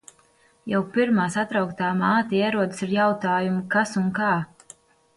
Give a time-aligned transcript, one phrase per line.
[0.71, 4.35] Jau pirmā satrauktā māte ierodas ar jautājumu, kas un kā.